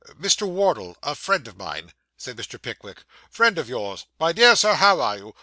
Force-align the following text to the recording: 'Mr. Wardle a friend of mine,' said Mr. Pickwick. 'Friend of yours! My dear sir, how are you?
'Mr. 0.19 0.47
Wardle 0.49 0.97
a 1.03 1.13
friend 1.13 1.47
of 1.47 1.57
mine,' 1.57 1.93
said 2.17 2.35
Mr. 2.35 2.59
Pickwick. 2.59 3.03
'Friend 3.29 3.59
of 3.59 3.69
yours! 3.69 4.07
My 4.19 4.31
dear 4.31 4.55
sir, 4.55 4.73
how 4.73 4.99
are 4.99 5.15
you? 5.15 5.35